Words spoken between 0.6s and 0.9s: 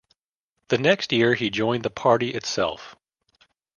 The